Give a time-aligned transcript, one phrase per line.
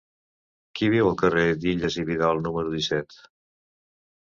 [0.79, 3.17] Qui viu al carrer d'Illas i Vidal número disset?